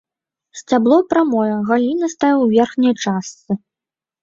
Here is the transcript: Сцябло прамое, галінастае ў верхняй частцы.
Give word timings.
Сцябло 0.61 0.97
прамое, 1.11 1.55
галінастае 1.69 2.33
ў 2.41 2.45
верхняй 2.57 2.95
частцы. 3.07 3.51